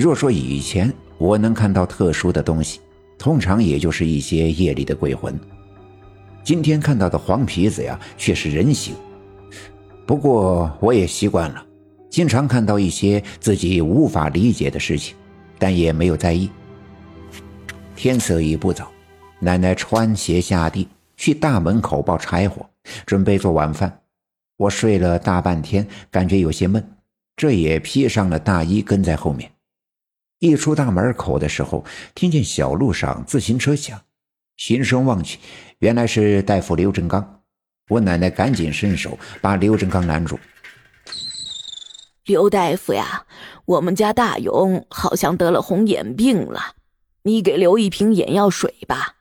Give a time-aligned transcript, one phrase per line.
[0.00, 2.78] 若说以前我能看到特殊的东西，
[3.18, 5.36] 通常也就是一些夜里的鬼魂。
[6.44, 8.94] 今天看到的黄皮子呀，却是人形。
[10.06, 11.66] 不过我也习惯了，
[12.08, 15.16] 经常看到一些自己无法理解的事情，
[15.58, 16.48] 但也没有在意。
[17.96, 18.88] 天色已不早，
[19.40, 20.86] 奶奶穿鞋下地
[21.16, 22.64] 去大门口抱柴火，
[23.04, 24.00] 准备做晚饭。
[24.58, 26.88] 我睡了大半天，感觉有些闷，
[27.34, 29.50] 这也披上了大衣跟在后面。
[30.40, 31.84] 一出大门口的时候，
[32.14, 34.00] 听见小路上自行车响，
[34.56, 35.38] 循声望去，
[35.80, 37.42] 原来是大夫刘振刚。
[37.88, 40.38] 我奶奶赶紧伸手把刘振刚拦住。
[42.26, 43.24] 刘大夫呀，
[43.64, 46.74] 我们家大勇好像得了红眼病了，
[47.22, 49.16] 你给留一瓶眼药水吧。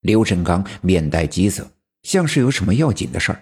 [0.00, 1.70] 刘振刚面带急色，
[2.02, 3.40] 像是有什么要紧的事儿，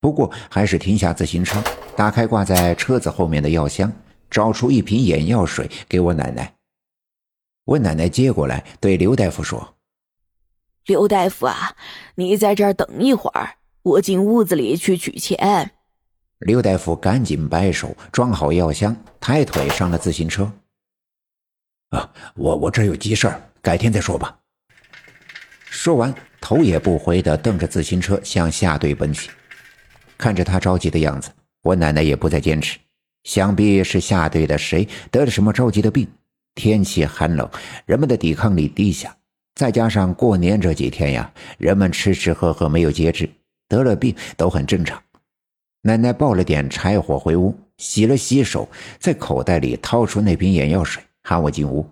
[0.00, 1.62] 不过还是停下自行车，
[1.96, 3.92] 打开挂在车子后面的药箱，
[4.30, 6.54] 找出一瓶眼药水给我奶奶。
[7.64, 9.76] 我奶奶接过来，对刘大夫说。
[10.86, 11.76] 刘大夫啊，
[12.14, 15.72] 你在这儿等一会儿，我进屋子里去取钱。
[16.38, 20.50] 刘大夫赶紧摆手，装好药箱，抬腿上了自行车。
[21.90, 24.38] 啊，我我这有急事儿，改天再说吧。
[25.68, 29.30] 说完，头也不回的蹬着自行车向下队奔去。
[30.16, 31.30] 看着他着急的样子，
[31.62, 32.78] 我奶奶也不再坚持，
[33.24, 36.06] 想必是下队的谁得了什么着急的病。
[36.54, 37.48] 天气寒冷，
[37.86, 39.16] 人们的抵抗力低下。
[39.54, 43.28] 再加上过年这几天呀，人们吃吃喝喝没有节制，
[43.68, 45.02] 得了病都很正常。
[45.82, 51.88] 奶奶抱了点柴火回屋，洗了洗手，在口袋里掏出那瓶眼药水，喊我进屋。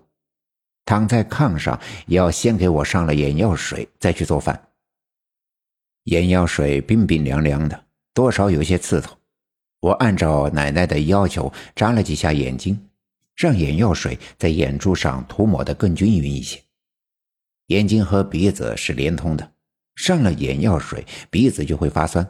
[0.85, 4.59] 躺在炕上，要先给我上了眼药水，再去做饭。
[6.05, 9.15] 眼药水冰冰凉凉的，多少有些刺痛。
[9.81, 12.89] 我按照奶奶的要求眨了几下眼睛，
[13.35, 16.61] 让眼药水在眼珠上涂抹的更均匀一些。
[17.67, 19.51] 眼睛和鼻子是连通的，
[19.95, 22.27] 上了眼药水，鼻子就会发酸。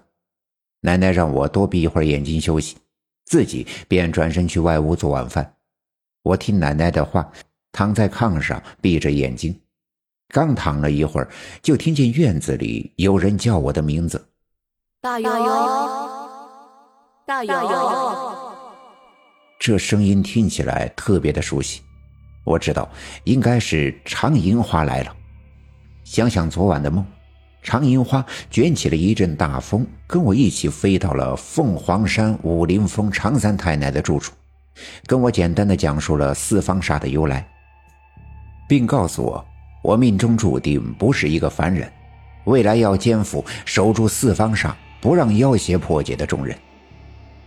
[0.82, 2.78] 奶奶让我多闭一会儿眼睛休息，
[3.26, 5.56] 自己便转身去外屋做晚饭。
[6.24, 7.32] 我听奶奶的话，
[7.72, 9.59] 躺在炕上闭着眼睛。
[10.28, 11.30] 刚躺了一会儿，
[11.64, 14.30] 就听见院子里有人叫我的名字
[15.02, 15.32] ：“大勇，
[17.29, 17.56] 大勇。”
[19.59, 21.81] 这声音听起来特别的熟悉，
[22.44, 22.90] 我知道
[23.25, 25.16] 应该是常银花来了。
[26.03, 27.06] 想想昨晚的梦，
[27.62, 34.34] 常银花卷起了一阵大风，跟我一起飞到了凤凰山武林峰常三太奶的住处，
[35.06, 37.47] 跟我简单的讲述了四方煞的由来，
[38.67, 39.46] 并告诉我，
[39.84, 41.91] 我命中注定不是一个凡人，
[42.46, 46.57] 未来要肩负守住四方煞，不让妖邪破解的重任。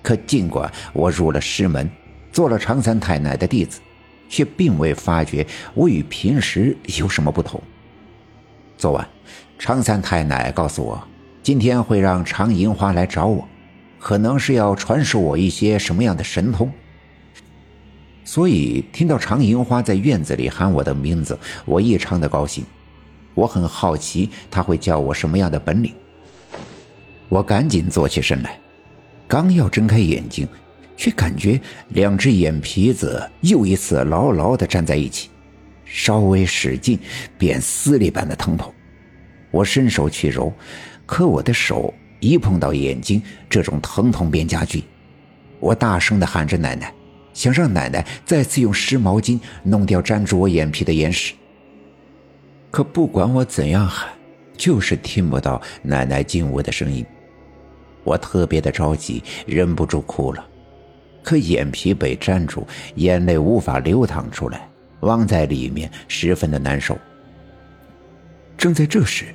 [0.02, 1.88] 可尽管我入了师门，
[2.32, 3.80] 做了常三太奶的弟子，
[4.28, 7.62] 却并未发觉我与平时有什么不同。
[8.76, 9.08] 昨晚，
[9.58, 11.02] 常三太奶告诉我，
[11.42, 13.46] 今天会让常银花来找我，
[13.98, 16.70] 可能是要传授我一些什么样的神通。
[18.24, 22.64] 所以听到常银花在院子里喊我的名字，我异常的高兴。
[23.34, 25.92] 我很好奇他会教我什么样的本领。
[27.28, 28.58] 我赶紧坐起身来，
[29.32, 30.46] 刚要睁开眼睛，
[30.94, 35.30] 却感觉两只眼皮子又一次牢牢的粘在一起。
[35.86, 36.98] 稍微使劲，
[37.38, 38.70] 便撕裂般的疼痛。
[39.50, 40.52] 我伸手去揉，
[41.06, 44.84] 可我的手一碰到眼睛，这种疼痛便加剧。
[45.60, 46.92] 我大声地喊着奶奶，
[47.32, 51.32] 想让奶奶再次用湿毛巾弄掉粘住我眼皮的眼屎。
[52.70, 54.10] 可不管我怎样喊，
[54.58, 57.02] 就是听不到奶奶进屋的声音。
[58.04, 60.44] 我特别的着急，忍不住哭了。
[61.22, 64.68] 可眼皮被粘住，眼泪无法流淌出来。
[65.00, 66.96] 汪在里面，十分的难受。
[68.56, 69.26] 正在这时，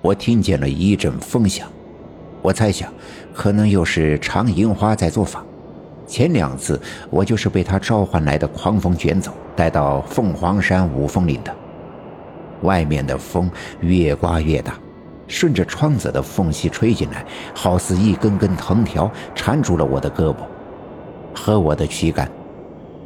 [0.00, 1.68] 我听见了一阵风响，
[2.42, 2.92] 我猜想，
[3.32, 5.44] 可能又是常银花在做法。
[6.06, 6.80] 前两次
[7.10, 11.54] 我就是被他召唤来的狂风卷走，带到凤凰山五峰岭的。
[12.62, 13.50] 外面的风
[13.80, 14.78] 越刮越大，
[15.26, 17.24] 顺着窗子的缝隙吹进来，
[17.54, 20.36] 好似一根根藤条缠住了我的胳膊
[21.34, 22.30] 和我的躯干，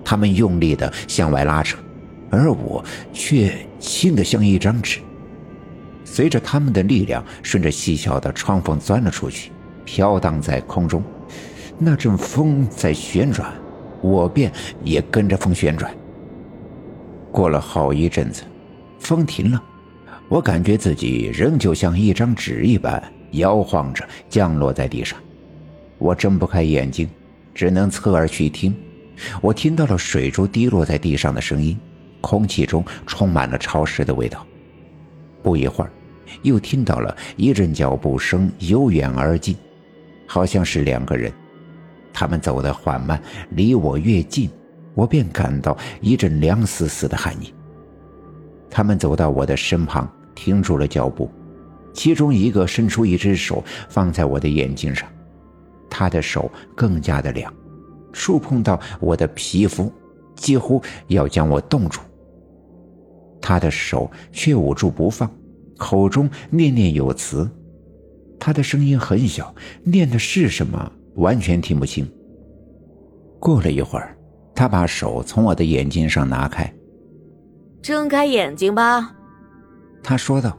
[0.05, 1.79] 他们用力的向外拉扯。
[2.31, 4.99] 而我却轻得像一张纸，
[6.05, 9.50] 随着他们的力量，顺着细小的窗缝钻了出去，
[9.87, 11.03] 飘荡在空中。
[11.79, 13.50] 那阵风在旋转，
[14.03, 14.53] 我便
[14.85, 15.91] 也跟着风旋转。
[17.32, 18.43] 过了好一阵子，
[18.99, 19.62] 风停了，
[20.29, 23.03] 我感觉自己仍旧像一张纸一般
[23.33, 25.19] 摇晃着降落在地上。
[25.97, 27.09] 我睁不开眼睛，
[27.55, 28.75] 只能侧耳去听，
[29.41, 31.79] 我听到了水珠滴落在地上的声音，
[32.21, 34.47] 空气中充满了潮湿的味道。
[35.43, 35.91] 不一会儿，
[36.43, 39.57] 又听到了一阵脚步声由远而近，
[40.27, 41.33] 好像是两个人。
[42.13, 43.21] 他们走得缓慢，
[43.51, 44.51] 离我越近，
[44.95, 47.55] 我便感到一阵凉丝丝的寒意。
[48.71, 51.29] 他们走到我的身旁，停住了脚步，
[51.93, 55.08] 其中一个伸出一只手放在我的眼睛上，
[55.90, 57.52] 他的手更加的凉，
[58.12, 59.93] 触碰到我的皮肤，
[60.37, 62.00] 几乎要将我冻住。
[63.40, 65.29] 他的手却捂住不放，
[65.76, 67.50] 口中念念有词，
[68.38, 69.52] 他的声音很小，
[69.82, 72.08] 念的是什么完全听不清。
[73.41, 74.17] 过了一会儿，
[74.55, 76.73] 他把手从我的眼睛上拿开。
[77.82, 79.14] 睁开眼睛吧，
[80.08, 80.56] 他说道。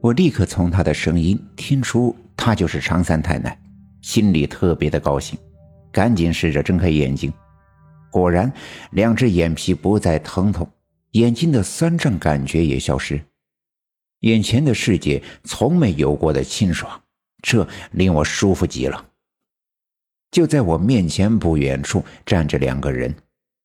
[0.00, 3.60] 我立刻从他的声音听出他就是常三太奶，
[4.02, 5.36] 心里特别的高兴，
[5.90, 7.32] 赶紧试着睁开眼睛。
[8.08, 8.52] 果然，
[8.92, 10.70] 两只眼皮不再疼痛，
[11.10, 13.20] 眼睛的酸胀感觉也消失，
[14.20, 17.02] 眼前的世界从没有过的清爽，
[17.42, 19.04] 这令我舒服极了。
[20.30, 23.12] 就在我面前不远处站着两个人，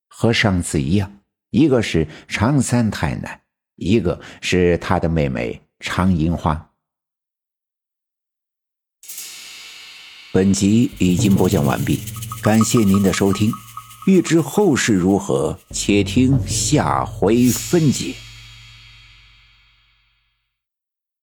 [0.07, 1.19] 和上次一样。
[1.51, 3.39] 一个是常三太奶，
[3.77, 6.71] 一个是他的妹妹常银花。
[10.33, 11.99] 本集已经播讲完毕，
[12.43, 13.51] 感谢您的收听。
[14.05, 18.15] 欲知后事如何，且听下回分解。